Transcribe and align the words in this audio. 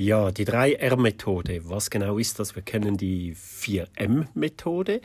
Ja, 0.00 0.30
die 0.30 0.46
3R-Methode. 0.46 1.68
Was 1.68 1.90
genau 1.90 2.16
ist 2.16 2.38
das? 2.38 2.56
Wir 2.56 2.62
kennen 2.62 2.96
die 2.96 3.34
4M-Methode. 3.34 5.02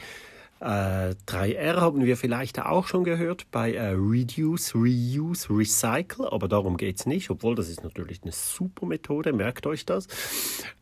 Äh, 0.61 1.15
3R 1.27 1.81
haben 1.81 2.05
wir 2.05 2.15
vielleicht 2.15 2.61
auch 2.61 2.87
schon 2.87 3.03
gehört 3.03 3.45
bei 3.51 3.73
äh, 3.73 3.89
Reduce, 3.89 4.73
Reuse, 4.73 5.49
Recycle, 5.49 6.31
aber 6.31 6.47
darum 6.47 6.77
geht 6.77 6.97
es 6.97 7.05
nicht, 7.05 7.29
obwohl 7.29 7.55
das 7.55 7.67
ist 7.67 7.83
natürlich 7.83 8.23
eine 8.23 8.31
super 8.31 8.85
Methode, 8.85 9.33
merkt 9.33 9.67
euch 9.67 9.85
das. 9.85 10.07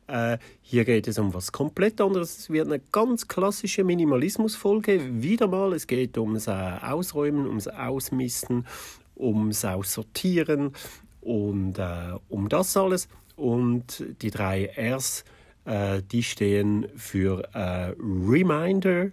Äh, 0.05 0.38
hier 0.61 0.86
geht 0.86 1.07
es 1.07 1.18
um 1.18 1.34
was 1.34 1.52
komplett 1.52 2.00
anderes. 2.00 2.38
Es 2.38 2.50
wird 2.52 2.68
eine 2.68 2.82
ganz 2.91 3.27
klassische 3.27 3.84
Minimalismus-Folge. 3.84 5.23
Wieder 5.23 5.48
mal, 5.48 5.73
es 5.73 5.88
geht 5.88 6.20
ums 6.20 6.45
äh, 6.45 6.52
Ausräumen, 6.52 7.48
ums 7.48 7.68
Ausmisten, 7.68 8.68
ums 9.16 9.66
Aussortieren 9.66 10.73
und 11.21 11.80
äh, 11.80 12.14
um 12.30 12.48
das 12.48 12.77
alles. 12.77 13.07
Und 13.36 14.04
die 14.21 14.31
drei 14.31 14.70
Rs, 14.77 15.23
äh, 15.66 16.02
die 16.03 16.23
stehen 16.23 16.88
für 16.95 17.44
Reminder, 17.55 19.12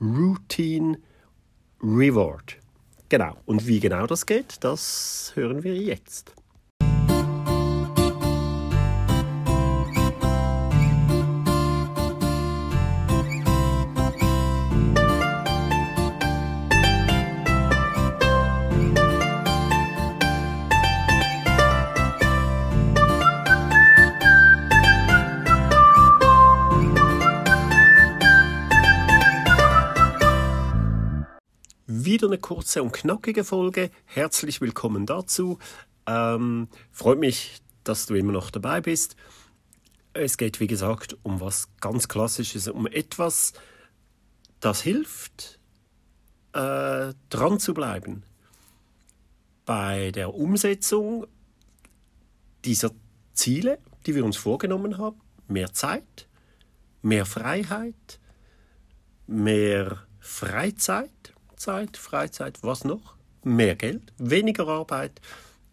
Routine 0.00 0.98
Reward. 1.82 2.56
Genau. 3.08 3.36
Und 3.46 3.66
wie 3.66 3.80
genau 3.80 4.06
das 4.06 4.26
geht, 4.26 4.56
das 4.60 5.32
hören 5.34 5.62
wir 5.64 5.76
jetzt. 5.76 6.37
Wieder 32.18 32.26
eine 32.26 32.38
kurze 32.38 32.82
und 32.82 32.90
knackige 32.90 33.44
Folge. 33.44 33.92
Herzlich 34.04 34.60
willkommen 34.60 35.06
dazu. 35.06 35.60
Ähm, 36.04 36.66
freut 36.90 37.20
mich, 37.20 37.62
dass 37.84 38.06
du 38.06 38.16
immer 38.16 38.32
noch 38.32 38.50
dabei 38.50 38.80
bist. 38.80 39.14
Es 40.14 40.36
geht, 40.36 40.58
wie 40.58 40.66
gesagt, 40.66 41.16
um 41.22 41.40
was 41.40 41.68
ganz 41.80 42.08
Klassisches, 42.08 42.66
um 42.66 42.88
etwas, 42.88 43.52
das 44.58 44.80
hilft, 44.80 45.60
äh, 46.54 47.14
dran 47.30 47.60
zu 47.60 47.72
bleiben. 47.72 48.24
Bei 49.64 50.10
der 50.10 50.34
Umsetzung 50.34 51.24
dieser 52.64 52.90
Ziele, 53.32 53.78
die 54.06 54.16
wir 54.16 54.24
uns 54.24 54.36
vorgenommen 54.36 54.98
haben, 54.98 55.20
mehr 55.46 55.72
Zeit, 55.72 56.26
mehr 57.00 57.26
Freiheit, 57.26 58.18
mehr 59.28 60.02
Freizeit 60.18 61.32
Zeit, 61.58 61.96
Freizeit, 61.96 62.58
was 62.62 62.84
noch? 62.84 63.14
Mehr 63.44 63.76
Geld, 63.76 64.12
weniger 64.18 64.68
Arbeit, 64.68 65.20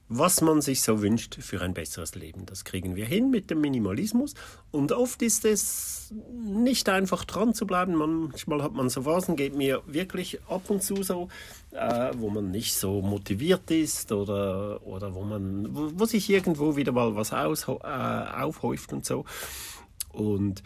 was 0.08 0.42
man 0.42 0.62
sich 0.62 0.84
so 0.84 1.02
wünscht 1.02 1.36
für 1.42 1.62
ein 1.62 1.74
besseres 1.74 2.14
Leben. 2.14 2.46
Das 2.46 2.64
kriegen 2.64 2.96
wir 2.96 3.06
hin 3.06 3.32
mit 3.32 3.50
dem 3.50 3.62
Minimalismus. 3.62 4.36
Und 4.72 4.92
oft 4.92 5.22
ist 5.24 5.46
es 5.46 6.14
nicht 6.32 6.90
einfach 6.90 7.26
dran 7.26 7.56
zu 7.56 7.66
bleiben. 7.66 7.96
Manchmal 7.96 8.62
hat 8.62 8.74
man 8.74 8.90
so 8.90 9.02
Phasen, 9.02 9.36
geht 9.36 9.56
mir 9.56 9.82
wirklich 9.88 10.40
ab 10.48 10.70
und 10.70 10.84
zu 10.84 11.02
so, 11.02 11.30
äh, 11.72 12.12
wo 12.18 12.30
man 12.30 12.52
nicht 12.52 12.76
so 12.76 13.02
motiviert 13.02 13.72
ist 13.72 14.12
oder, 14.12 14.86
oder 14.86 15.16
wo, 15.16 15.24
man, 15.24 15.76
wo, 15.76 15.92
wo 15.96 16.06
sich 16.06 16.30
irgendwo 16.30 16.76
wieder 16.76 16.92
mal 16.92 17.16
was 17.16 17.34
aus, 17.34 17.68
äh, 17.68 17.72
aufhäuft 17.72 18.94
und 18.94 19.06
so. 19.06 19.26
Und 20.12 20.62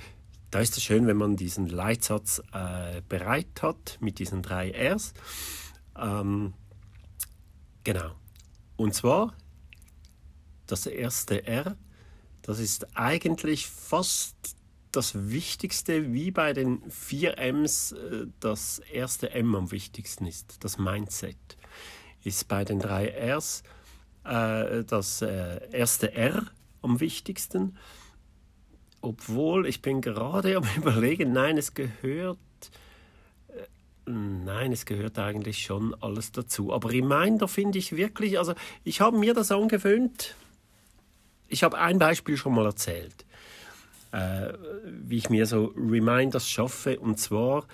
da 0.51 0.59
ist 0.59 0.77
es 0.77 0.83
schön, 0.83 1.07
wenn 1.07 1.17
man 1.17 1.35
diesen 1.35 1.67
Leitsatz 1.67 2.41
äh, 2.53 3.01
bereit 3.07 3.61
hat 3.61 3.97
mit 4.01 4.19
diesen 4.19 4.41
drei 4.41 4.71
Rs. 4.71 5.13
Ähm, 5.97 6.53
genau. 7.83 8.11
Und 8.75 8.95
zwar 8.95 9.33
das 10.65 10.85
erste 10.85 11.45
R, 11.45 11.75
das 12.41 12.59
ist 12.59 12.97
eigentlich 12.97 13.67
fast 13.67 14.55
das 14.91 15.29
Wichtigste, 15.29 16.13
wie 16.13 16.31
bei 16.31 16.53
den 16.53 16.81
vier 16.89 17.37
Ms 17.37 17.91
äh, 17.91 18.25
das 18.39 18.79
erste 18.79 19.31
M 19.31 19.53
am 19.55 19.71
wichtigsten 19.71 20.25
ist. 20.25 20.63
Das 20.63 20.77
Mindset 20.77 21.37
ist 22.23 22.47
bei 22.47 22.65
den 22.65 22.79
drei 22.79 23.13
Rs 23.35 23.63
äh, 24.23 24.83
das 24.83 25.21
äh, 25.21 25.69
erste 25.71 26.13
R 26.13 26.45
am 26.81 26.99
wichtigsten 26.99 27.77
obwohl 29.01 29.67
ich 29.67 29.81
bin 29.81 30.01
gerade 30.01 30.57
am 30.57 30.63
überlegen, 30.75 31.31
nein, 31.31 31.57
es 31.57 31.73
gehört, 31.73 32.37
äh, 33.49 34.09
nein, 34.09 34.71
es 34.71 34.85
gehört 34.85 35.19
eigentlich 35.19 35.63
schon 35.63 35.95
alles 36.01 36.31
dazu. 36.31 36.73
Aber 36.73 36.91
Reminder 36.91 37.47
finde 37.47 37.79
ich 37.79 37.95
wirklich, 37.95 38.37
also 38.37 38.53
ich 38.83 39.01
habe 39.01 39.17
mir 39.17 39.33
das 39.33 39.51
angewöhnt. 39.51 40.35
Ich 41.47 41.63
habe 41.63 41.77
ein 41.77 41.97
Beispiel 41.97 42.37
schon 42.37 42.53
mal 42.53 42.65
erzählt, 42.65 43.25
äh, 44.11 44.53
wie 44.85 45.17
ich 45.17 45.29
mir 45.29 45.45
so 45.45 45.73
Reminders 45.75 46.47
schaffe, 46.47 46.99
und 46.99 47.19
zwar 47.19 47.65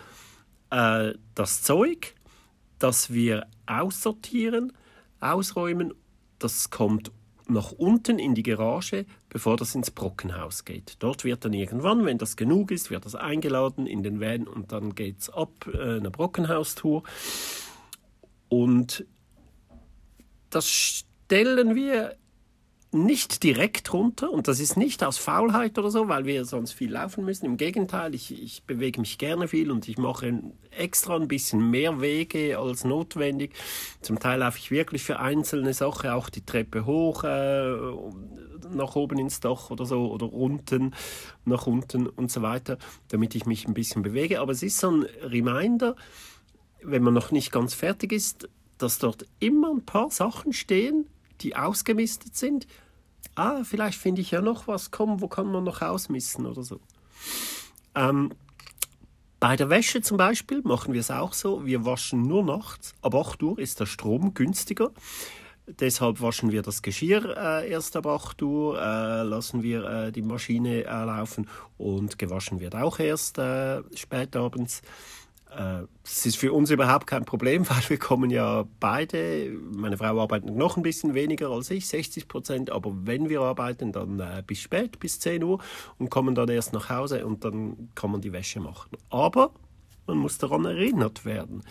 äh, 0.70 1.14
das 1.34 1.62
Zeug, 1.62 2.16
das 2.80 3.12
wir 3.12 3.48
aussortieren, 3.66 4.72
ausräumen, 5.20 5.94
das 6.40 6.70
kommt 6.70 7.12
nach 7.48 7.72
unten 7.72 8.20
in 8.20 8.36
die 8.36 8.44
Garage, 8.44 9.06
bevor 9.30 9.58
das 9.58 9.76
ins 9.76 9.92
Brockenhaus 9.92 10.66
geht. 10.66 10.98
Dort 11.00 11.24
wird 11.24 11.46
dann 11.46 11.54
irgendwann, 11.54 12.06
wenn 12.06 12.18
das 12.18 12.36
genug 12.36 12.72
ist, 12.72 12.90
wird 12.90 13.06
das 13.06 13.16
eingeladen 13.16 13.88
in 13.88 14.04
den 14.04 14.20
Van 14.20 14.48
und 14.48 14.72
dann 14.72 14.96
geht 14.96 15.20
es 15.20 15.30
ab 15.30 15.70
äh, 15.74 15.98
eine 15.98 16.12
Brockenhaustour. 16.12 17.04
Und 18.50 19.06
das 20.50 20.70
stellen 20.70 21.76
wir 21.76 22.16
nicht 22.96 23.44
direkt 23.44 23.94
runter 23.94 24.32
und 24.32 24.48
das 24.48 24.60
ist 24.60 24.78
nicht 24.78 25.04
aus 25.04 25.18
Faulheit 25.18 25.78
oder 25.78 25.92
so, 25.92 26.08
weil 26.08 26.26
wir 26.26 26.46
sonst 26.46 26.72
viel 26.72 26.92
laufen 26.92 27.26
müssen. 27.26 27.46
Im 27.46 27.58
Gegenteil, 27.58 28.16
ich, 28.16 28.42
ich 28.42 28.64
bewege 28.64 29.00
mich 29.02 29.18
gerne 29.18 29.48
viel 29.48 29.70
und 29.70 29.88
ich 29.88 29.98
mache 29.98 30.42
extra 30.72 31.16
ein 31.16 31.28
bisschen 31.28 31.70
mehr 31.70 32.02
Wege 32.02 32.58
als 32.58 32.86
notwendig. 32.86 33.54
Zum 34.02 34.20
Teil 34.20 34.40
laufe 34.40 34.58
ich 34.58 34.72
wirklich 34.72 35.04
für 35.04 35.20
einzelne 35.20 35.74
Sachen 35.74 36.10
auch 36.10 36.30
die 36.30 36.46
Treppe 36.46 36.86
hoch, 36.86 37.24
äh, 37.24 37.76
nach 38.74 38.96
oben 38.96 39.20
ins 39.20 39.40
Dach 39.42 39.70
oder 39.70 39.86
so 39.86 40.12
oder 40.12 40.32
unten, 40.32 40.96
nach 41.44 41.68
unten 41.68 42.08
und 42.08 42.32
so 42.32 42.42
weiter, 42.42 42.78
damit 43.10 43.36
ich 43.36 43.46
mich 43.46 43.68
ein 43.68 43.74
bisschen 43.74 44.02
bewege. 44.02 44.40
Aber 44.40 44.54
es 44.54 44.64
ist 44.64 44.80
so 44.80 44.90
ein 44.90 45.06
Reminder, 45.22 45.96
wenn 46.82 47.04
man 47.04 47.14
noch 47.14 47.32
nicht 47.32 47.52
ganz 47.52 47.74
fertig 47.74 48.12
ist, 48.12 48.50
dass 48.78 49.00
dort 49.00 49.26
immer 49.40 49.70
ein 49.70 49.86
paar 49.86 50.10
Sachen 50.12 50.54
stehen, 50.54 51.08
die 51.42 51.56
ausgemistet 51.56 52.36
sind 52.36 52.68
ah, 53.36 53.64
vielleicht 53.64 53.98
finde 53.98 54.22
ich 54.22 54.32
ja 54.32 54.42
noch 54.42 54.68
was, 54.68 54.92
komm, 54.92 55.22
wo 55.22 55.28
kann 55.28 55.52
man 55.52 55.64
noch 55.64 55.82
ausmissen 55.82 56.46
oder 56.46 56.64
so. 56.64 56.80
Ähm, 57.96 58.32
bei 59.40 59.56
der 59.56 59.70
Wäsche 59.70 60.02
zum 60.02 60.18
Beispiel 60.18 60.62
machen 60.64 60.94
wir 60.94 61.02
es 61.02 61.12
auch 61.12 61.34
so, 61.34 61.66
wir 61.66 61.86
waschen 61.86 62.24
nur 62.24 62.44
nachts, 62.44 62.94
ab 63.02 63.16
8 63.16 63.44
Uhr 63.44 63.60
ist 63.60 63.80
der 63.80 63.86
Strom 63.86 64.34
günstiger. 64.34 64.92
Deshalb 65.68 66.22
waschen 66.22 66.52
wir 66.52 66.62
das 66.62 66.84
Geschirr 66.84 67.36
äh, 67.36 67.70
erst 67.70 67.96
ab 67.96 68.06
8 68.06 68.42
Uhr, 68.44 68.80
äh, 68.80 69.24
lassen 69.24 69.64
wir 69.64 69.84
äh, 69.84 70.12
die 70.12 70.22
Maschine 70.22 70.84
äh, 70.84 70.88
laufen 70.88 71.48
und 71.78 72.20
gewaschen 72.20 72.60
wird 72.60 72.76
auch 72.76 73.00
erst 73.00 73.40
äh, 73.40 73.82
spät 73.96 74.36
abends. 74.36 74.84
Es 76.04 76.26
ist 76.26 76.38
für 76.38 76.54
uns 76.54 76.70
überhaupt 76.70 77.08
kein 77.08 77.26
Problem, 77.26 77.68
weil 77.70 77.90
wir 77.90 77.98
kommen 77.98 78.30
ja 78.30 78.66
beide, 78.80 79.52
meine 79.74 79.98
Frau 79.98 80.20
arbeitet 80.20 80.56
noch 80.56 80.78
ein 80.78 80.84
bisschen 80.84 81.14
weniger 81.14 81.50
als 81.50 81.72
ich, 81.72 81.88
60 81.88 82.28
Prozent, 82.28 82.70
aber 82.70 82.92
wenn 83.04 83.30
wir 83.30 83.42
arbeiten, 83.42 83.92
dann 83.92 84.20
äh, 84.20 84.44
bis 84.46 84.60
spät, 84.60 85.00
bis 85.00 85.20
10 85.20 85.44
Uhr 85.44 85.60
und 85.98 86.10
kommen 86.10 86.36
dann 86.36 86.50
erst 86.50 86.74
nach 86.74 86.90
Hause 86.90 87.26
und 87.26 87.46
dann 87.46 87.90
kann 87.96 88.12
man 88.12 88.22
die 88.22 88.34
Wäsche 88.34 88.60
machen. 88.60 88.92
Aber 89.10 89.52
man 90.08 90.18
muss 90.18 90.38
daran 90.38 90.66
erinnert 90.66 91.26
werden, 91.26 91.64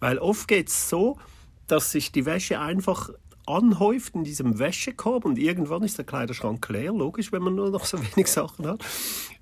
weil 0.00 0.18
oft 0.18 0.48
geht 0.48 0.68
es 0.68 0.88
so, 0.88 1.18
dass 1.66 1.90
sich 1.90 2.12
die 2.12 2.26
Wäsche 2.26 2.60
einfach 2.60 3.10
anhäuft 3.46 4.14
in 4.14 4.24
diesem 4.24 4.58
Wäschekorb 4.58 5.24
und 5.24 5.38
irgendwann 5.38 5.82
ist 5.82 5.98
der 5.98 6.04
Kleiderschrank 6.04 6.66
leer, 6.68 6.92
logisch, 6.92 7.32
wenn 7.32 7.42
man 7.42 7.54
nur 7.54 7.70
noch 7.70 7.84
so 7.84 7.98
wenig 7.98 8.28
Sachen 8.28 8.66
hat. 8.66 8.82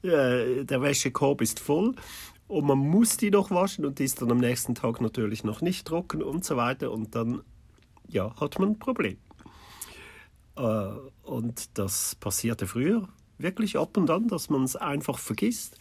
Äh, 0.03 0.65
der 0.65 0.83
Wäschekorb 0.83 1.41
ist 1.41 1.61
voll 1.61 1.95
und 2.53 2.67
man 2.67 2.79
muss 2.79 3.17
die 3.17 3.31
noch 3.31 3.51
waschen 3.51 3.87
und 3.87 3.99
die 3.99 4.05
ist 4.05 4.21
dann 4.21 4.31
am 4.31 4.37
nächsten 4.37 4.75
Tag 4.75 5.01
natürlich 5.01 5.43
noch 5.43 5.63
nicht 5.63 5.87
trocken 5.87 6.23
und 6.23 6.45
so 6.45 6.57
weiter 6.59 6.93
und 6.93 7.15
dann 7.15 7.43
ja, 8.09 8.39
hat 8.39 8.59
man 8.59 8.73
ein 8.73 8.79
Problem. 8.79 9.17
Äh, 10.57 10.89
und 11.23 11.79
das 11.79 12.15
passierte 12.17 12.67
früher 12.67 13.09
wirklich 13.39 13.79
ab 13.79 13.97
und 13.97 14.11
an, 14.11 14.29
dass 14.29 14.51
man 14.51 14.65
es 14.65 14.77
einfach 14.77 15.19
vergisst. 15.19 15.79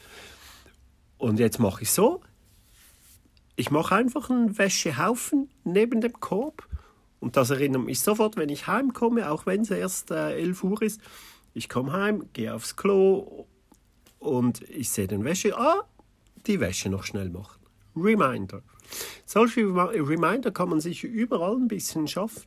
Und 1.18 1.40
jetzt 1.40 1.60
mache 1.60 1.84
ich 1.84 1.92
so, 1.92 2.22
ich 3.58 3.70
mache 3.70 3.94
einfach 3.94 4.30
einen 4.30 4.58
Wäschehaufen 4.58 5.50
neben 5.66 6.00
dem 6.00 6.22
Korb 6.22 6.70
und 7.20 7.36
das 7.36 7.50
erinnert 7.50 7.84
mich 7.84 8.00
sofort, 8.00 8.38
wenn 8.38 8.48
ich 8.48 8.68
heimkomme, 8.68 9.30
auch 9.30 9.46
wenn 9.46 9.62
es 9.62 9.72
erst 9.72 10.10
äh, 10.10 10.38
11 10.38 10.64
Uhr 10.64 10.82
ist, 10.82 11.02
Ich 11.54 11.68
komme 11.68 11.92
heim, 11.92 12.30
gehe 12.32 12.56
aufs 12.56 12.78
Klo 12.78 13.46
und 14.20 14.62
ich 14.70 14.90
sehe 14.90 15.08
den 15.08 15.26
Wäsche. 15.26 15.58
Ah, 15.58 15.84
die 16.48 16.60
Wäsche 16.60 16.90
noch 16.90 17.04
schnell 17.04 17.30
machen. 17.30 17.60
Reminder. 17.96 18.62
Solche 19.26 19.62
Reminder 19.62 20.52
kann 20.52 20.70
man 20.70 20.80
sich 20.80 21.04
überall 21.04 21.56
ein 21.56 21.68
bisschen 21.68 22.08
schaffen. 22.08 22.44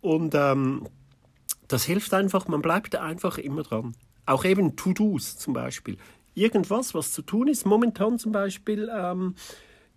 Und 0.00 0.34
ähm, 0.34 0.88
das 1.68 1.84
hilft 1.84 2.14
einfach, 2.14 2.48
man 2.48 2.62
bleibt 2.62 2.96
einfach 2.96 3.38
immer 3.38 3.62
dran. 3.62 3.94
Auch 4.26 4.44
eben 4.44 4.76
To-Dos 4.76 5.36
zum 5.36 5.52
Beispiel. 5.54 5.96
Irgendwas, 6.34 6.94
was 6.94 7.12
zu 7.12 7.22
tun 7.22 7.48
ist. 7.48 7.66
Momentan 7.66 8.18
zum 8.18 8.32
Beispiel, 8.32 8.90
ähm, 8.94 9.34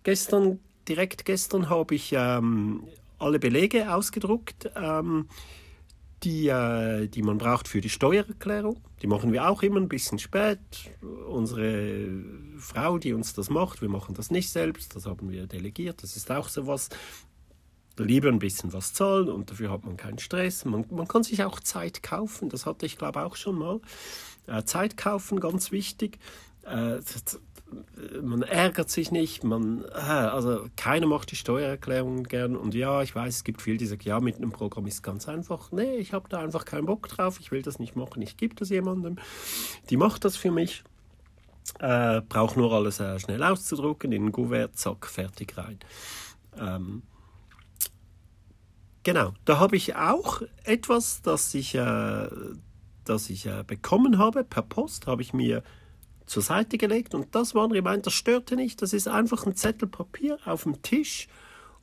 gestern, 0.02 0.60
direkt 0.88 1.24
gestern 1.24 1.70
habe 1.70 1.94
ich 1.94 2.12
ähm, 2.12 2.84
alle 3.18 3.38
Belege 3.38 3.92
ausgedruckt. 3.92 4.70
Ähm, 4.76 5.28
die, 6.22 6.48
äh, 6.48 7.08
die 7.08 7.22
man 7.22 7.38
braucht 7.38 7.68
für 7.68 7.80
die 7.80 7.88
Steuererklärung. 7.88 8.80
Die 9.02 9.06
machen 9.06 9.32
wir 9.32 9.48
auch 9.48 9.62
immer 9.62 9.80
ein 9.80 9.88
bisschen 9.88 10.18
spät. 10.18 10.58
Unsere 11.28 12.08
Frau, 12.58 12.98
die 12.98 13.12
uns 13.12 13.34
das 13.34 13.50
macht, 13.50 13.80
wir 13.82 13.88
machen 13.88 14.14
das 14.14 14.30
nicht 14.30 14.50
selbst, 14.50 14.94
das 14.96 15.06
haben 15.06 15.30
wir 15.30 15.46
delegiert. 15.46 16.02
Das 16.02 16.16
ist 16.16 16.30
auch 16.30 16.48
so 16.48 16.66
was. 16.66 16.88
Lieber 17.98 18.28
ein 18.28 18.38
bisschen 18.38 18.74
was 18.74 18.92
zahlen 18.92 19.30
und 19.30 19.50
dafür 19.50 19.70
hat 19.70 19.86
man 19.86 19.96
keinen 19.96 20.18
Stress. 20.18 20.66
Man, 20.66 20.84
man 20.90 21.08
kann 21.08 21.22
sich 21.22 21.42
auch 21.44 21.60
Zeit 21.60 22.02
kaufen, 22.02 22.50
das 22.50 22.66
hatte 22.66 22.84
ich 22.84 22.98
glaube 22.98 23.24
auch 23.24 23.36
schon 23.36 23.58
mal. 23.58 23.80
Äh, 24.46 24.64
Zeit 24.64 24.98
kaufen, 24.98 25.40
ganz 25.40 25.72
wichtig. 25.72 26.18
Äh, 26.64 26.98
man 28.22 28.42
ärgert 28.42 28.90
sich 28.90 29.10
nicht, 29.10 29.44
man, 29.44 29.84
äh, 29.84 29.98
also 29.98 30.66
keiner 30.76 31.06
macht 31.06 31.30
die 31.30 31.36
Steuererklärung 31.36 32.22
gern 32.24 32.56
und 32.56 32.74
ja, 32.74 33.02
ich 33.02 33.14
weiß, 33.14 33.36
es 33.36 33.44
gibt 33.44 33.62
viele, 33.62 33.76
die 33.76 33.86
sagen, 33.86 34.02
ja, 34.04 34.20
mit 34.20 34.36
einem 34.36 34.52
Programm 34.52 34.86
ist 34.86 35.02
ganz 35.02 35.28
einfach. 35.28 35.72
Nee, 35.72 35.96
ich 35.96 36.12
habe 36.12 36.28
da 36.28 36.38
einfach 36.38 36.64
keinen 36.64 36.86
Bock 36.86 37.08
drauf, 37.08 37.38
ich 37.40 37.50
will 37.50 37.62
das 37.62 37.78
nicht 37.78 37.96
machen, 37.96 38.22
ich 38.22 38.36
gebe 38.36 38.54
das 38.54 38.68
jemandem, 38.68 39.16
die 39.90 39.96
macht 39.96 40.24
das 40.24 40.36
für 40.36 40.50
mich, 40.50 40.84
äh, 41.78 42.20
brauche 42.22 42.58
nur 42.58 42.72
alles 42.72 43.00
äh, 43.00 43.18
schnell 43.18 43.42
auszudrucken, 43.42 44.12
in 44.12 44.26
ein 44.26 44.32
Kuvert, 44.32 44.76
zack, 44.76 45.06
fertig 45.06 45.56
rein. 45.56 45.78
Ähm, 46.58 47.02
genau, 49.02 49.34
da 49.44 49.58
habe 49.58 49.76
ich 49.76 49.96
auch 49.96 50.42
etwas, 50.64 51.22
das 51.22 51.52
ich, 51.54 51.74
äh, 51.74 52.28
das 53.04 53.30
ich 53.30 53.46
äh, 53.46 53.64
bekommen 53.66 54.18
habe 54.18 54.44
per 54.44 54.62
Post, 54.62 55.06
habe 55.06 55.22
ich 55.22 55.32
mir 55.32 55.62
zur 56.26 56.42
Seite 56.42 56.76
gelegt 56.76 57.14
und 57.14 57.34
das 57.34 57.54
war 57.54 57.64
ein 57.64 57.72
Reminder, 57.72 58.02
das 58.02 58.14
störte 58.14 58.56
nicht, 58.56 58.82
das 58.82 58.92
ist 58.92 59.08
einfach 59.08 59.46
ein 59.46 59.54
Zettel 59.54 59.88
Papier 59.88 60.38
auf 60.44 60.64
dem 60.64 60.82
Tisch 60.82 61.28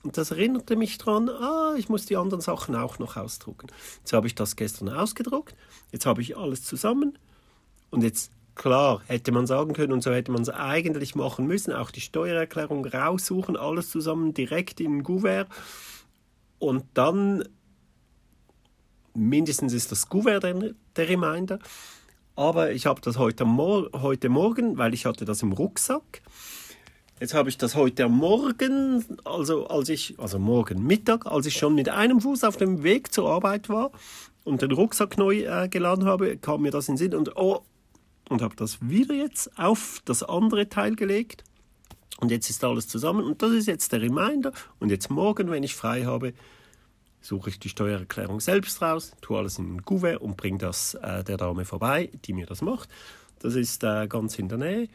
und 0.03 0.17
das 0.17 0.31
erinnerte 0.31 0.75
mich 0.75 0.97
daran, 0.97 1.29
ah, 1.29 1.75
ich 1.77 1.87
muss 1.87 2.05
die 2.05 2.17
anderen 2.17 2.41
Sachen 2.41 2.75
auch 2.75 2.99
noch 2.99 3.15
ausdrucken. 3.15 3.67
Jetzt 3.99 4.11
habe 4.11 4.27
ich 4.27 4.35
das 4.35 4.57
gestern 4.57 4.89
ausgedruckt, 4.89 5.55
jetzt 5.91 6.05
habe 6.05 6.21
ich 6.21 6.37
alles 6.37 6.63
zusammen 6.63 7.17
und 7.89 8.03
jetzt, 8.03 8.31
klar, 8.55 9.01
hätte 9.07 9.31
man 9.31 9.47
sagen 9.47 9.73
können 9.73 9.93
und 9.93 10.03
so 10.03 10.11
hätte 10.11 10.31
man 10.31 10.41
es 10.41 10.49
eigentlich 10.49 11.15
machen 11.15 11.47
müssen, 11.47 11.73
auch 11.73 11.91
die 11.91 12.01
Steuererklärung 12.01 12.85
raussuchen, 12.85 13.57
alles 13.57 13.89
zusammen 13.89 14.33
direkt 14.33 14.79
in 14.79 14.97
ein 14.97 15.03
Gouvert 15.03 15.47
und 16.59 16.85
dann 16.93 17.47
mindestens 19.13 19.73
ist 19.73 19.91
das 19.91 20.09
Gouvert 20.09 20.43
der, 20.43 20.73
der 20.95 21.09
Reminder 21.09 21.59
aber 22.35 22.71
ich 22.71 22.85
habe 22.85 22.99
das 23.01 23.17
heute, 23.17 23.45
Mor 23.45 23.89
heute 23.93 24.29
Morgen, 24.29 24.77
weil 24.77 24.93
ich 24.93 25.05
hatte 25.05 25.25
das 25.25 25.43
im 25.43 25.51
Rucksack. 25.51 26.21
Jetzt 27.19 27.35
habe 27.35 27.49
ich 27.49 27.57
das 27.57 27.75
heute 27.75 28.09
Morgen, 28.09 29.05
also 29.23 29.67
als 29.67 29.89
ich, 29.89 30.15
also 30.17 30.39
morgen 30.39 30.83
Mittag, 30.83 31.27
als 31.27 31.45
ich 31.45 31.55
schon 31.55 31.75
mit 31.75 31.89
einem 31.89 32.21
Fuß 32.21 32.43
auf 32.43 32.57
dem 32.57 32.83
Weg 32.83 33.13
zur 33.13 33.29
Arbeit 33.29 33.69
war 33.69 33.91
und 34.43 34.61
den 34.61 34.71
Rucksack 34.71 35.17
neu 35.17 35.43
äh, 35.43 35.69
geladen 35.69 36.05
habe, 36.05 36.37
kam 36.37 36.63
mir 36.63 36.71
das 36.71 36.89
in 36.89 36.95
den 36.95 36.97
Sinn 36.97 37.15
und 37.15 37.37
oh, 37.37 37.63
und 38.33 38.41
habe 38.41 38.55
das 38.55 38.79
wieder 38.81 39.13
jetzt 39.13 39.57
auf 39.57 40.01
das 40.05 40.23
andere 40.23 40.67
Teil 40.67 40.95
gelegt. 40.95 41.43
Und 42.19 42.31
jetzt 42.31 42.49
ist 42.49 42.63
alles 42.63 42.87
zusammen 42.87 43.23
und 43.25 43.41
das 43.41 43.51
ist 43.51 43.67
jetzt 43.67 43.91
der 43.91 44.01
Reminder. 44.01 44.51
Und 44.79 44.89
jetzt 44.89 45.09
morgen, 45.09 45.51
wenn 45.51 45.63
ich 45.63 45.75
frei 45.75 46.05
habe, 46.05 46.33
suche 47.21 47.51
ich 47.51 47.59
die 47.59 47.69
Steuererklärung 47.69 48.39
selbst 48.39 48.81
raus, 48.81 49.13
tue 49.21 49.37
alles 49.37 49.59
in 49.59 49.75
ein 49.75 49.85
Kuvert 49.85 50.19
und 50.19 50.35
bringe 50.35 50.57
das 50.57 50.95
äh, 50.95 51.23
der 51.23 51.37
Dame 51.37 51.63
vorbei, 51.63 52.11
die 52.25 52.33
mir 52.33 52.45
das 52.45 52.61
macht. 52.61 52.89
Das 53.39 53.55
ist 53.55 53.83
äh, 53.83 54.07
ganz 54.07 54.39
in 54.39 54.49
der 54.49 54.57
Nähe, 54.57 54.89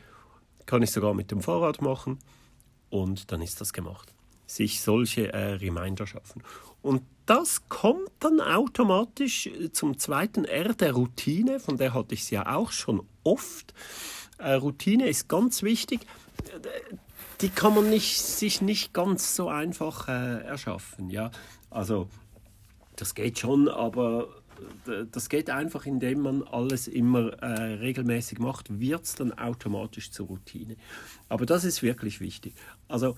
kann 0.67 0.83
ich 0.83 0.91
sogar 0.91 1.15
mit 1.15 1.31
dem 1.31 1.41
Fahrrad 1.41 1.81
machen 1.81 2.19
und 2.91 3.31
dann 3.31 3.41
ist 3.41 3.61
das 3.61 3.73
gemacht. 3.73 4.15
Sich 4.49 4.81
solche 4.81 5.33
äh, 5.33 5.53
Reminder 5.55 6.07
schaffen. 6.07 6.43
Und 6.83 7.03
das 7.27 7.69
kommt 7.69 8.11
dann 8.21 8.41
automatisch 8.41 9.47
äh, 9.47 9.71
zum 9.71 9.99
zweiten 9.99 10.45
R 10.45 10.75
der 10.75 10.93
Routine, 10.93 11.61
von 11.61 11.77
der 11.77 11.95
hatte 11.95 12.15
ich 12.15 12.23
es 12.23 12.31
ja 12.31 12.55
auch 12.55 12.73
schon 12.73 13.03
oft. 13.23 13.75
Äh, 14.39 14.55
Routine 14.55 15.09
ist 15.09 15.29
ganz 15.29 15.63
wichtig. 15.63 16.01
Die 17.41 17.51
kann 17.51 17.75
man 17.75 17.91
nicht, 17.91 18.19
sich 18.21 18.63
nicht 18.63 18.93
ganz 18.93 19.37
so 19.37 19.49
einfach 19.49 20.09
äh, 20.09 20.43
erschaffen. 20.43 21.11
Ja? 21.11 21.31
Also 21.71 22.09
das 22.97 23.15
geht 23.15 23.39
schon, 23.39 23.69
aber 23.69 24.29
das 25.13 25.29
geht 25.29 25.51
einfach, 25.51 25.87
indem 25.87 26.21
man 26.21 26.43
alles 26.43 26.89
immer 26.89 27.33
äh, 27.43 27.75
regelmäßig 27.75 28.39
macht, 28.39 28.81
wird 28.81 29.05
es 29.05 29.15
dann 29.15 29.33
automatisch 29.33 30.11
zur 30.11 30.27
Routine. 30.27 30.77
Aber 31.29 31.47
das 31.47 31.65
ist 31.65 31.83
wirklich 31.83 32.21
wichtig. 32.21 32.55
Also 32.89 33.17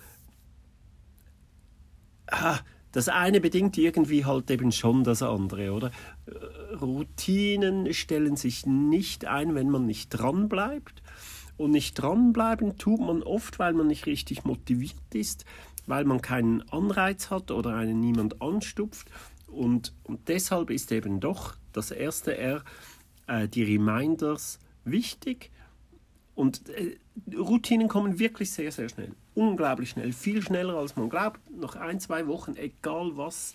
das 2.92 3.08
eine 3.08 3.40
bedingt 3.40 3.78
irgendwie 3.78 4.24
halt 4.24 4.50
eben 4.50 4.72
schon 4.72 5.04
das 5.04 5.22
andere, 5.22 5.72
oder? 5.72 5.90
Äh, 6.26 6.74
Routinen 6.74 7.92
stellen 7.94 8.36
sich 8.36 8.66
nicht 8.66 9.26
ein, 9.26 9.54
wenn 9.54 9.70
man 9.70 9.86
nicht 9.86 10.10
dran 10.10 10.48
bleibt. 10.48 11.02
Und 11.56 11.72
nicht 11.72 11.92
dranbleiben 11.94 12.78
tut 12.78 13.00
man 13.00 13.22
oft, 13.22 13.58
weil 13.58 13.74
man 13.74 13.86
nicht 13.86 14.06
richtig 14.06 14.44
motiviert 14.44 14.96
ist 15.12 15.44
weil 15.90 16.04
man 16.04 16.22
keinen 16.22 16.62
Anreiz 16.70 17.30
hat 17.30 17.50
oder 17.50 17.74
einen 17.74 18.00
niemand 18.00 18.40
anstupft. 18.40 19.10
Und, 19.46 19.92
und 20.04 20.28
deshalb 20.28 20.70
ist 20.70 20.92
eben 20.92 21.20
doch 21.20 21.56
das 21.72 21.90
erste 21.90 22.38
R, 22.38 22.64
äh, 23.26 23.48
die 23.48 23.64
Reminders, 23.64 24.60
wichtig. 24.84 25.50
Und 26.34 26.68
äh, 26.70 26.96
Routinen 27.36 27.88
kommen 27.88 28.18
wirklich 28.18 28.52
sehr, 28.52 28.72
sehr 28.72 28.88
schnell. 28.88 29.12
Unglaublich 29.40 29.88
schnell. 29.88 30.12
Viel 30.12 30.42
schneller 30.42 30.74
als 30.74 30.96
man 30.96 31.08
glaubt. 31.08 31.40
Nach 31.50 31.74
ein, 31.74 31.98
zwei 31.98 32.26
Wochen, 32.26 32.56
egal 32.56 33.16
was. 33.16 33.54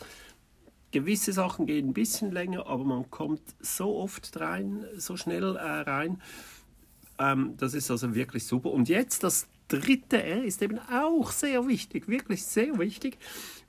Gewisse 0.90 1.32
Sachen 1.32 1.68
gehen 1.68 1.90
ein 1.90 1.94
bisschen 1.94 2.32
länger, 2.32 2.66
aber 2.66 2.84
man 2.84 3.12
kommt 3.12 3.44
so 3.60 3.96
oft 3.98 4.40
rein, 4.40 4.84
so 4.98 5.16
schnell 5.16 5.56
äh, 5.56 5.62
rein. 5.62 6.24
Ähm, 7.20 7.54
das 7.58 7.76
ist 7.76 7.92
also 7.92 8.16
wirklich 8.16 8.48
super. 8.48 8.72
Und 8.72 8.90
jetzt 8.90 9.24
das 9.24 9.48
dritte 9.68 10.24
R 10.24 10.44
ist 10.44 10.64
eben 10.64 10.80
auch 10.80 11.30
sehr 11.30 11.68
wichtig, 11.68 12.08
wirklich 12.08 12.44
sehr 12.44 12.80
wichtig. 12.80 13.20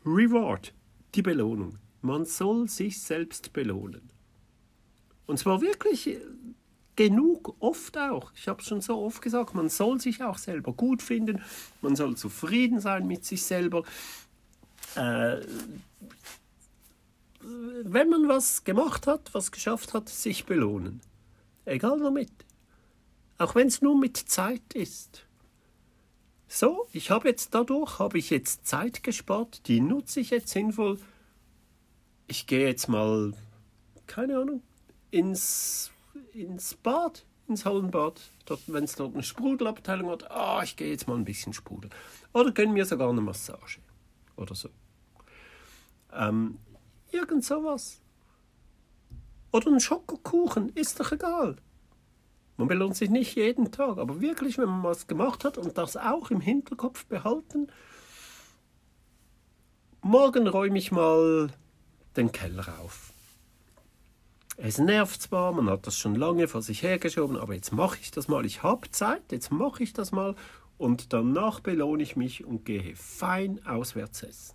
Reward, 0.07 0.73
die 1.14 1.21
Belohnung. 1.21 1.76
Man 2.00 2.25
soll 2.25 2.67
sich 2.71 2.99
selbst 2.99 3.52
belohnen. 3.52 4.09
Und 5.26 5.38
zwar 5.38 5.61
wirklich 5.61 6.07
äh, 6.07 6.21
genug, 6.97 7.55
oft 7.61 7.97
auch. 7.99 8.33
Ich 8.35 8.49
habe 8.49 8.61
es 8.61 8.69
schon 8.69 8.81
so 8.81 8.99
oft 8.99 9.23
gesagt, 9.23 9.55
man 9.55 9.69
soll 9.69 10.00
sich 10.00 10.23
auch 10.23 10.38
selber 10.38 10.73
gut 10.73 11.03
finden, 11.03 11.43
man 11.83 11.95
soll 11.95 12.17
zufrieden 12.17 12.81
sein 12.81 13.07
mit 13.07 13.25
sich 13.25 13.43
selber. 13.43 13.85
Äh, 14.95 15.41
wenn 17.85 18.09
man 18.09 18.29
was 18.29 18.65
gemacht 18.65 19.07
hat, 19.07 19.33
was 19.33 19.53
geschafft 19.53 19.95
hat, 19.95 20.09
sich 20.09 20.47
belohnen. 20.47 21.00
Egal 21.65 22.00
womit. 22.00 22.33
Auch 23.38 23.55
wenn 23.55 23.69
es 23.69 23.83
nur 23.83 23.97
mit 23.99 24.17
Zeit 24.17 24.75
ist. 24.75 25.26
So, 26.49 26.88
ich 26.93 27.11
habe 27.11 27.29
jetzt 27.29 27.55
dadurch, 27.55 27.99
habe 27.99 28.19
ich 28.19 28.31
jetzt 28.31 28.67
Zeit 28.67 29.03
gespart, 29.03 29.67
die 29.69 29.81
nutze 29.81 30.21
ich 30.21 30.31
jetzt 30.31 30.49
sinnvoll. 30.49 30.99
Ich 32.29 32.47
gehe 32.47 32.67
jetzt 32.67 32.88
mal, 32.88 33.33
keine 34.07 34.38
Ahnung, 34.38 34.62
ins, 35.11 35.91
ins 36.43 36.75
Bad, 36.75 37.25
ins 37.49 37.64
Hallenbad. 37.64 38.21
Wenn 38.66 38.85
es 38.85 38.97
dort 38.97 39.14
eine 39.14 39.23
Sprudelabteilung 39.23 40.11
hat, 40.11 40.31
ah, 40.31 40.62
ich 40.62 40.76
gehe 40.76 40.90
jetzt 40.90 41.09
mal 41.09 41.16
ein 41.16 41.25
bisschen 41.25 41.52
sprudeln. 41.52 41.93
Oder 42.33 42.52
gönn 42.52 42.73
mir 42.73 42.85
sogar 42.85 43.09
eine 43.09 43.21
Massage. 43.21 43.81
Oder 44.37 44.55
so. 44.55 44.69
Ähm, 46.12 46.59
irgend 47.11 47.45
sowas. 47.45 48.00
Oder 49.52 49.69
ein 49.69 49.81
Schokokuchen, 49.81 50.71
ist 50.71 51.00
doch 51.00 51.12
egal. 51.12 51.57
Man 52.59 52.69
belohnt 52.69 52.97
sich 52.97 53.11
nicht 53.11 53.37
jeden 53.37 53.71
Tag, 53.71 53.99
aber 53.99 54.21
wirklich, 54.21 54.59
wenn 54.59 54.69
man 54.69 54.83
was 54.83 55.07
gemacht 55.07 55.45
hat 55.45 55.59
und 55.59 55.76
das 55.76 55.97
auch 55.97 56.31
im 56.31 56.40
Hinterkopf 56.40 57.05
behalten, 57.07 57.69
morgen 60.00 60.47
räume 60.47 60.78
ich 60.78 60.90
mal 60.90 61.50
den 62.16 62.33
Keller 62.33 62.66
auf. 62.81 63.06
Es 64.59 64.79
nervt 64.79 65.21
zwar, 65.21 65.53
man 65.53 65.69
hat 65.69 65.87
das 65.87 65.99
schon 65.99 66.15
lange 66.15 66.49
vor 66.49 66.63
sich 66.63 66.83
hergeschoben, 66.83 67.37
aber 67.37 67.55
jetzt 67.55 67.73
mache 67.73 67.99
ich 68.01 68.11
das 68.11 68.27
mal. 68.27 68.47
Ich 68.47 68.63
habe 68.63 68.91
Zeit, 68.91 69.31
jetzt 69.31 69.53
mache 69.53 69.83
ich 69.83 69.93
das 69.93 70.13
mal 70.13 70.35
und 70.79 71.13
danach 71.13 71.61
belohne 71.61 72.03
ich 72.03 72.17
mich 72.17 72.45
und 72.45 72.65
gehe 72.65 72.97
fein 72.97 73.65
auswärts 73.67 74.23
essen. 74.23 74.55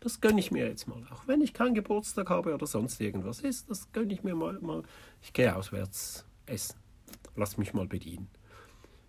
das 0.00 0.20
gönne 0.20 0.38
ich 0.38 0.52
mir 0.52 0.68
jetzt 0.68 0.86
mal. 0.86 1.02
Auch 1.10 1.26
wenn 1.26 1.40
ich 1.40 1.52
keinen 1.52 1.74
Geburtstag 1.74 2.30
habe 2.30 2.54
oder 2.54 2.66
sonst 2.66 3.00
irgendwas 3.00 3.40
ist, 3.40 3.70
das 3.70 3.90
gönne 3.90 4.12
ich 4.12 4.22
mir 4.22 4.36
mal. 4.36 4.58
mal. 4.60 4.82
Ich 5.20 5.32
gehe 5.32 5.54
auswärts 5.56 6.24
essen. 6.46 6.76
Lass 7.34 7.56
mich 7.56 7.74
mal 7.74 7.86
bedienen. 7.86 8.28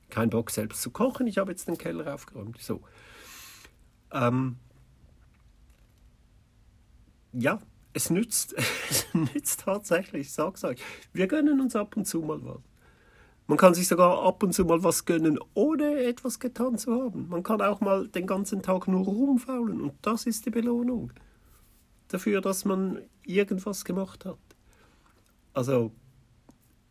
Kein 0.09 0.29
Bock 0.29 0.49
selbst 0.49 0.81
zu 0.81 0.89
kochen, 0.89 1.27
ich 1.27 1.37
habe 1.37 1.51
jetzt 1.51 1.67
den 1.67 1.77
Keller 1.77 2.13
aufgeräumt. 2.13 2.59
So. 2.61 2.81
Ähm, 4.11 4.57
ja, 7.33 7.59
es 7.95 8.09
nützt, 8.09 8.53
es 8.89 9.07
nützt 9.13 9.61
tatsächlich, 9.61 10.27
ich 10.27 10.33
sag's 10.33 10.63
euch. 10.63 10.79
Wir 11.13 11.27
gönnen 11.27 11.59
uns 11.59 11.75
ab 11.75 11.97
und 11.97 12.05
zu 12.05 12.21
mal 12.21 12.43
was. 12.43 12.59
Man 13.47 13.57
kann 13.57 13.73
sich 13.73 13.87
sogar 13.87 14.23
ab 14.23 14.41
und 14.43 14.53
zu 14.53 14.65
mal 14.65 14.83
was 14.83 15.05
gönnen, 15.05 15.39
ohne 15.53 16.03
etwas 16.03 16.39
getan 16.39 16.77
zu 16.77 16.91
haben. 16.91 17.29
Man 17.29 17.43
kann 17.43 17.61
auch 17.61 17.79
mal 17.79 18.07
den 18.07 18.25
ganzen 18.25 18.61
Tag 18.61 18.87
nur 18.87 19.05
rumfaulen 19.05 19.81
und 19.81 19.93
das 20.01 20.25
ist 20.25 20.45
die 20.45 20.49
Belohnung 20.51 21.11
dafür, 22.07 22.41
dass 22.41 22.65
man 22.65 22.99
irgendwas 23.23 23.85
gemacht 23.85 24.25
hat. 24.25 24.37
Also 25.53 25.91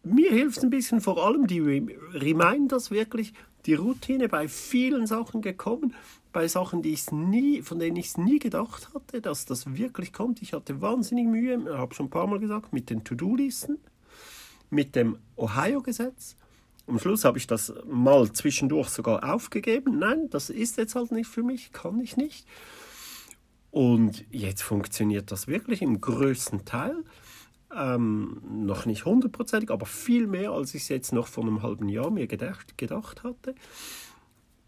mir 0.03 0.31
hilft 0.31 0.63
ein 0.63 0.71
bisschen 0.71 1.01
vor 1.01 1.25
allem 1.25 1.47
die 1.47 1.61
Reminders 1.61 2.91
wirklich, 2.91 3.35
die 3.67 3.75
Routine 3.75 4.29
bei 4.29 4.49
vielen 4.49 5.07
Sachen 5.07 5.43
gekommen, 5.43 5.95
bei 6.33 6.49
Sachen, 6.49 6.83
die 6.83 6.93
ich 6.93 7.11
nie, 7.13 7.63
von 7.63 7.79
denen 7.79 7.97
ich 7.97 8.07
es 8.07 8.19
nie 8.19 8.39
gedacht 8.39 8.93
hatte, 8.95 9.21
dass 9.21 9.47
das 9.47 9.75
wirklich 9.77 10.13
kommt. 10.13 10.43
Ich 10.43 10.53
hatte 10.53 10.81
wahnsinnig 10.81 11.27
Mühe, 11.27 11.59
ich 11.59 11.69
habe 11.69 11.95
schon 11.95 12.07
ein 12.07 12.11
paar 12.11 12.27
Mal 12.27 12.41
gesagt, 12.41 12.73
mit 12.73 12.91
den 12.91 13.05
To-Do-Listen, 13.05 13.79
mit 14.71 14.97
dem 14.97 15.19
Ohio-Gesetz. 15.37 16.37
Am 16.87 16.99
Schluss 16.99 17.25
habe 17.25 17.39
ich 17.39 17.47
das 17.47 17.73
mal 17.87 18.31
zwischendurch 18.33 18.91
sogar 18.91 19.33
aufgegeben. 19.33 19.99
Nein, 19.99 20.29
das 20.29 20.51
ist 20.51 20.77
jetzt 20.77 20.95
halt 20.95 21.13
nicht 21.13 21.29
für 21.29 21.43
mich, 21.43 21.73
kann 21.73 22.01
ich 22.01 22.17
nicht. 22.17 22.47
Und 23.71 24.25
jetzt 24.31 24.63
funktioniert 24.63 25.33
das 25.33 25.49
wirklich 25.49 25.83
im 25.83 26.01
größten 26.01 26.65
Teil. 26.65 27.03
Ähm, 27.77 28.41
noch 28.45 28.87
nicht 28.87 29.05
hundertprozentig, 29.05 29.71
aber 29.71 29.87
viel 29.87 30.27
mehr, 30.27 30.53
als 30.53 30.75
ich 30.75 30.83
es 30.83 30.89
jetzt 30.89 31.13
noch 31.13 31.27
vor 31.27 31.45
einem 31.45 31.63
halben 31.63 31.89
Jahr 31.89 32.11
mir 32.11 32.27
gedacht, 32.27 32.79
gedacht 32.79 33.25
hatte. 33.25 33.55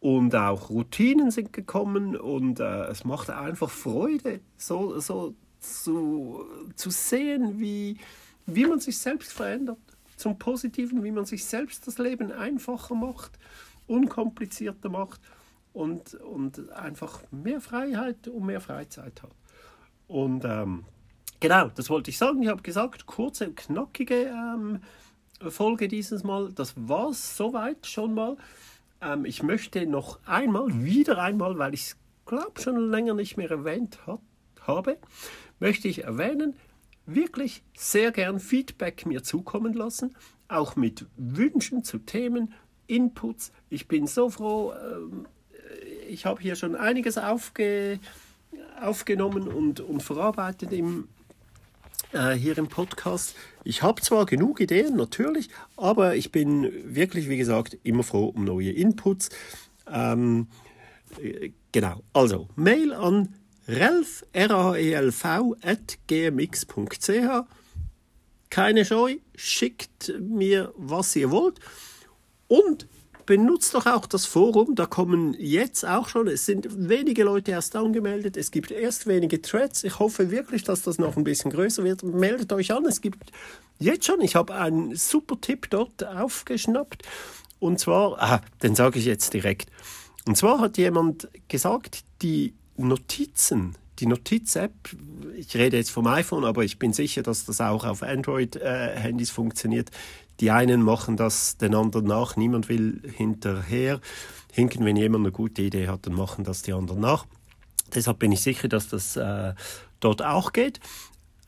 Und 0.00 0.34
auch 0.34 0.70
Routinen 0.70 1.30
sind 1.30 1.52
gekommen 1.52 2.16
und 2.16 2.60
äh, 2.60 2.84
es 2.84 3.04
macht 3.04 3.30
einfach 3.30 3.70
Freude, 3.70 4.40
so, 4.56 4.98
so 5.00 5.34
zu, 5.60 6.44
zu 6.74 6.90
sehen, 6.90 7.58
wie, 7.58 7.98
wie 8.46 8.66
man 8.66 8.80
sich 8.80 8.98
selbst 8.98 9.32
verändert. 9.32 9.78
Zum 10.16 10.38
Positiven, 10.38 11.04
wie 11.04 11.10
man 11.10 11.26
sich 11.26 11.44
selbst 11.44 11.86
das 11.86 11.98
Leben 11.98 12.32
einfacher 12.32 12.94
macht, 12.94 13.38
unkomplizierter 13.86 14.88
macht 14.88 15.20
und, 15.72 16.14
und 16.14 16.70
einfach 16.72 17.20
mehr 17.30 17.60
Freiheit 17.60 18.28
und 18.28 18.46
mehr 18.46 18.60
Freizeit 18.60 19.22
hat. 19.22 19.34
Und 20.08 20.44
ähm, 20.44 20.84
Genau, 21.40 21.68
das 21.74 21.90
wollte 21.90 22.10
ich 22.10 22.18
sagen. 22.18 22.42
Ich 22.42 22.48
habe 22.48 22.62
gesagt, 22.62 23.06
kurze 23.06 23.48
und 23.48 23.56
knackige 23.56 24.26
ähm, 24.26 24.80
Folge 25.48 25.88
dieses 25.88 26.24
Mal. 26.24 26.52
Das 26.52 26.74
war 26.76 27.10
es 27.10 27.36
soweit 27.36 27.86
schon 27.86 28.14
mal. 28.14 28.36
Ähm, 29.00 29.24
ich 29.24 29.42
möchte 29.42 29.86
noch 29.86 30.18
einmal, 30.24 30.82
wieder 30.84 31.18
einmal, 31.18 31.58
weil 31.58 31.74
ich 31.74 31.82
es 31.82 31.96
glaube 32.24 32.60
schon 32.60 32.90
länger 32.90 33.14
nicht 33.14 33.36
mehr 33.36 33.50
erwähnt 33.50 34.06
hat, 34.06 34.20
habe, 34.62 34.98
möchte 35.60 35.88
ich 35.88 36.04
erwähnen, 36.04 36.56
wirklich 37.06 37.62
sehr 37.76 38.10
gern 38.12 38.40
Feedback 38.40 39.06
mir 39.06 39.22
zukommen 39.22 39.74
lassen, 39.74 40.16
auch 40.48 40.74
mit 40.74 41.06
Wünschen 41.16 41.84
zu 41.84 41.98
Themen, 41.98 42.52
Inputs. 42.88 43.52
Ich 43.68 43.88
bin 43.88 44.06
so 44.06 44.30
froh, 44.30 44.72
ähm, 44.72 45.26
ich 46.08 46.26
habe 46.26 46.40
hier 46.40 46.56
schon 46.56 46.74
einiges 46.74 47.18
aufge, 47.18 48.00
aufgenommen 48.80 49.48
und, 49.48 49.80
und 49.80 50.02
verarbeitet 50.02 50.72
im, 50.72 51.08
äh, 52.12 52.32
hier 52.32 52.56
im 52.58 52.68
Podcast. 52.68 53.34
Ich 53.64 53.82
habe 53.82 54.00
zwar 54.00 54.26
genug 54.26 54.60
Ideen, 54.60 54.96
natürlich, 54.96 55.48
aber 55.76 56.16
ich 56.16 56.32
bin 56.32 56.70
wirklich, 56.84 57.28
wie 57.28 57.36
gesagt, 57.36 57.76
immer 57.82 58.02
froh 58.02 58.26
um 58.26 58.44
neue 58.44 58.70
Inputs. 58.70 59.30
Ähm, 59.90 60.48
äh, 61.20 61.50
genau, 61.72 62.02
also 62.12 62.48
Mail 62.56 62.92
an 62.92 63.34
relf, 63.68 64.24
R-A-E-L-V, 64.32 65.56
at 65.62 65.98
gmx.ch. 66.06 67.10
Keine 68.50 68.84
Scheu, 68.84 69.16
schickt 69.34 70.12
mir, 70.20 70.72
was 70.76 71.16
ihr 71.16 71.30
wollt. 71.30 71.60
Und 72.48 72.86
benutzt 73.26 73.74
doch 73.74 73.86
auch 73.86 74.06
das 74.06 74.24
Forum. 74.24 74.74
Da 74.74 74.86
kommen 74.86 75.34
jetzt 75.38 75.84
auch 75.84 76.08
schon, 76.08 76.28
es 76.28 76.46
sind 76.46 76.88
wenige 76.88 77.24
Leute 77.24 77.50
erst 77.50 77.76
angemeldet. 77.76 78.36
Es 78.36 78.50
gibt 78.50 78.70
erst 78.70 79.06
wenige 79.06 79.42
Threads. 79.42 79.84
Ich 79.84 79.98
hoffe 79.98 80.30
wirklich, 80.30 80.62
dass 80.62 80.82
das 80.82 80.98
noch 80.98 81.16
ein 81.16 81.24
bisschen 81.24 81.50
größer 81.50 81.84
wird. 81.84 82.02
Meldet 82.02 82.52
euch 82.52 82.72
an. 82.72 82.84
Es 82.86 83.00
gibt 83.00 83.32
jetzt 83.78 84.06
schon, 84.06 84.20
ich 84.20 84.36
habe 84.36 84.54
einen 84.54 84.96
super 84.96 85.40
Tipp 85.40 85.68
dort 85.70 86.04
aufgeschnappt. 86.04 87.02
Und 87.58 87.80
zwar, 87.80 88.22
ah, 88.22 88.40
den 88.62 88.74
sage 88.74 88.98
ich 88.98 89.04
jetzt 89.04 89.34
direkt. 89.34 89.70
Und 90.26 90.36
zwar 90.36 90.60
hat 90.60 90.78
jemand 90.78 91.28
gesagt, 91.48 92.04
die 92.22 92.54
Notizen, 92.76 93.76
die 93.98 94.06
Notiz-App, 94.06 94.72
ich 95.36 95.56
rede 95.56 95.76
jetzt 95.76 95.90
vom 95.90 96.06
iPhone, 96.06 96.44
aber 96.44 96.64
ich 96.64 96.78
bin 96.78 96.92
sicher, 96.92 97.22
dass 97.22 97.46
das 97.46 97.60
auch 97.60 97.84
auf 97.84 98.02
Android-Handys 98.02 99.30
äh, 99.30 99.32
funktioniert, 99.32 99.90
die 100.40 100.50
einen 100.50 100.82
machen 100.82 101.16
das 101.16 101.56
den 101.56 101.74
anderen 101.74 102.06
nach, 102.06 102.36
niemand 102.36 102.68
will 102.68 103.00
hinterher 103.16 104.00
hinken. 104.52 104.84
Wenn 104.84 104.96
jemand 104.96 105.24
eine 105.24 105.32
gute 105.32 105.62
Idee 105.62 105.88
hat, 105.88 106.06
dann 106.06 106.14
machen 106.14 106.44
das 106.44 106.62
die 106.62 106.72
anderen 106.72 107.00
nach. 107.00 107.26
Deshalb 107.94 108.18
bin 108.18 108.32
ich 108.32 108.40
sicher, 108.40 108.68
dass 108.68 108.88
das 108.88 109.16
äh, 109.16 109.54
dort 110.00 110.22
auch 110.22 110.52
geht. 110.52 110.80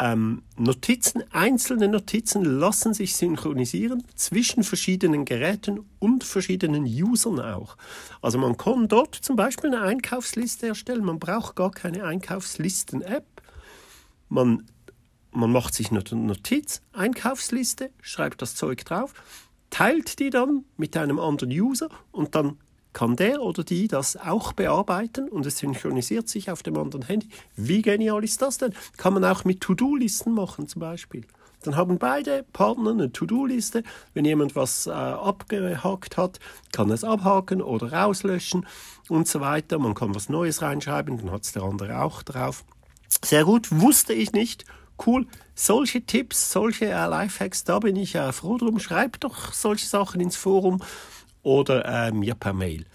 Ähm, 0.00 0.42
Notizen, 0.56 1.24
einzelne 1.32 1.88
Notizen 1.88 2.44
lassen 2.44 2.94
sich 2.94 3.16
synchronisieren 3.16 4.04
zwischen 4.14 4.62
verschiedenen 4.62 5.24
Geräten 5.24 5.80
und 5.98 6.22
verschiedenen 6.22 6.84
Usern 6.84 7.40
auch. 7.40 7.76
Also 8.22 8.38
man 8.38 8.56
kann 8.56 8.86
dort 8.86 9.16
zum 9.16 9.34
Beispiel 9.34 9.74
eine 9.74 9.82
Einkaufsliste 9.82 10.68
erstellen. 10.68 11.04
Man 11.04 11.18
braucht 11.18 11.56
gar 11.56 11.72
keine 11.72 12.04
Einkaufslisten-App. 12.04 13.26
Man 14.28 14.66
man 15.38 15.52
macht 15.52 15.74
sich 15.74 15.90
eine 15.90 16.02
Notiz, 16.12 16.82
Einkaufsliste, 16.92 17.90
schreibt 18.02 18.42
das 18.42 18.56
Zeug 18.56 18.84
drauf, 18.84 19.14
teilt 19.70 20.18
die 20.18 20.30
dann 20.30 20.64
mit 20.76 20.96
einem 20.96 21.20
anderen 21.20 21.52
User 21.52 21.88
und 22.10 22.34
dann 22.34 22.58
kann 22.92 23.14
der 23.14 23.42
oder 23.42 23.62
die 23.62 23.86
das 23.86 24.16
auch 24.16 24.52
bearbeiten 24.52 25.28
und 25.28 25.46
es 25.46 25.58
synchronisiert 25.58 26.28
sich 26.28 26.50
auf 26.50 26.64
dem 26.64 26.76
anderen 26.76 27.06
Handy. 27.06 27.28
Wie 27.54 27.82
genial 27.82 28.24
ist 28.24 28.42
das 28.42 28.58
denn? 28.58 28.74
Kann 28.96 29.14
man 29.14 29.24
auch 29.24 29.44
mit 29.44 29.60
To-Do-Listen 29.60 30.32
machen 30.32 30.66
zum 30.66 30.80
Beispiel. 30.80 31.24
Dann 31.62 31.76
haben 31.76 31.98
beide 31.98 32.44
Partner 32.52 32.90
eine 32.90 33.12
To-Do-Liste. 33.12 33.84
Wenn 34.14 34.24
jemand 34.24 34.56
was 34.56 34.86
äh, 34.86 34.90
abgehakt 34.90 36.16
hat, 36.16 36.40
kann 36.72 36.90
es 36.90 37.04
abhaken 37.04 37.62
oder 37.62 37.92
rauslöschen 37.92 38.66
und 39.08 39.28
so 39.28 39.40
weiter. 39.40 39.78
Man 39.78 39.94
kann 39.94 40.14
was 40.14 40.28
Neues 40.28 40.62
reinschreiben, 40.62 41.18
dann 41.18 41.30
hat 41.30 41.44
es 41.44 41.52
der 41.52 41.62
andere 41.62 42.00
auch 42.00 42.22
drauf. 42.22 42.64
Sehr 43.24 43.44
gut, 43.44 43.68
wusste 43.70 44.12
ich 44.12 44.32
nicht 44.32 44.64
cool. 45.06 45.26
Solche 45.54 46.02
Tipps, 46.02 46.52
solche 46.52 46.86
äh, 46.86 47.06
Lifehacks, 47.06 47.64
da 47.64 47.78
bin 47.78 47.96
ich 47.96 48.14
äh, 48.14 48.32
froh 48.32 48.58
drum. 48.58 48.78
Schreibt 48.78 49.24
doch 49.24 49.52
solche 49.52 49.86
Sachen 49.86 50.20
ins 50.20 50.36
Forum 50.36 50.82
oder 51.42 51.84
äh, 51.84 52.12
mir 52.12 52.34
per 52.34 52.52
Mail. 52.52 52.86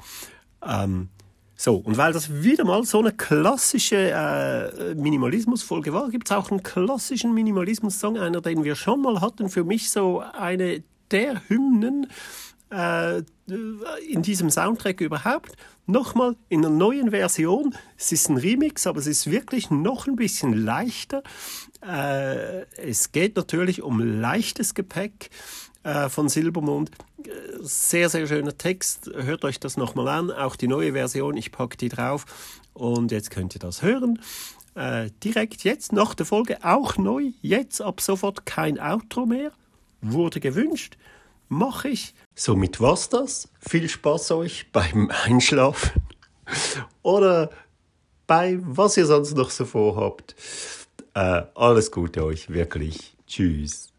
Ähm, 0.66 1.10
so, 1.56 1.78
und 1.78 1.98
weil 1.98 2.14
das 2.14 2.44
wieder 2.44 2.66
mal 2.66 2.84
so 2.84 3.00
eine 3.00 3.14
klassische 3.14 4.12
äh, 4.12 4.96
Minimalismus-Folge 4.96 5.94
war, 5.94 6.10
gibt 6.10 6.30
es 6.30 6.36
auch 6.36 6.52
einen 6.52 6.64
klassischen 6.64 7.34
Minimalismus-Song, 7.34 8.18
einer, 8.18 8.42
den 8.42 8.64
wir 8.64 8.76
schon 8.76 9.02
mal 9.02 9.22
hatten. 9.22 9.50
Für 9.50 9.64
mich 9.64 9.90
so 9.92 10.20
eine 10.20 10.84
der 11.12 11.48
Hymnen 11.48 12.08
äh, 12.70 13.22
in 14.10 14.24
diesem 14.24 14.50
Soundtrack 14.50 15.02
überhaupt. 15.02 15.56
Nochmal 15.86 16.36
in 16.50 16.66
einer 16.66 16.76
neuen 16.76 17.12
Version. 17.12 17.76
Es 17.98 18.12
ist 18.12 18.30
ein 18.30 18.38
Remix, 18.38 18.88
aber 18.88 19.00
es 19.00 19.08
ist 19.08 19.30
wirklich 19.30 19.70
noch 19.70 20.08
ein 20.08 20.16
bisschen 20.16 20.54
leichter. 20.54 21.24
Äh, 21.88 22.66
es 22.78 23.12
geht 23.12 23.36
natürlich 23.36 23.82
um 23.82 24.00
leichtes 24.00 24.74
Gepäck 24.74 25.30
äh, 25.84 26.10
von 26.10 26.30
Silbermond. 26.30 26.92
Sehr, 27.62 28.10
sehr 28.10 28.28
schöner 28.28 28.58
Text. 28.58 29.10
Hört 29.14 29.46
euch 29.46 29.60
das 29.60 29.78
nochmal 29.78 30.08
an. 30.08 30.32
Auch 30.32 30.56
die 30.56 30.68
neue 30.68 30.94
Version. 30.94 31.38
Ich 31.38 31.52
packe 31.52 31.78
die 31.78 31.90
drauf. 31.90 32.26
Und 32.74 33.12
jetzt 33.12 33.32
könnt 33.32 33.56
ihr 33.56 33.60
das 33.60 33.82
hören. 33.82 34.20
Äh, 34.76 35.10
direkt 35.24 35.64
jetzt 35.64 35.94
nach 35.94 36.16
der 36.16 36.26
Folge 36.26 36.64
auch 36.64 36.98
neu. 36.98 37.32
Jetzt 37.42 37.82
ab 37.82 38.02
sofort 38.02 38.46
kein 38.46 38.80
Outro 38.80 39.26
mehr. 39.26 39.52
Wurde 40.02 40.40
gewünscht 40.40 40.98
mache 41.54 41.90
ich. 41.90 42.14
Somit 42.36 42.82
war's 42.82 43.10
das. 43.10 43.48
Viel 43.60 43.88
Spaß 43.88 44.32
euch 44.32 44.72
beim 44.72 45.12
Einschlafen 45.26 46.02
oder 47.02 47.50
bei 48.28 48.58
was 48.62 48.98
ihr 48.98 49.06
sonst 49.06 49.36
noch 49.36 49.50
so 49.50 49.66
vorhabt. 49.66 50.36
Äh, 51.16 51.44
alles 51.56 51.92
Gute 51.92 52.24
euch, 52.26 52.50
wirklich. 52.50 53.16
Tschüss. 53.28 53.94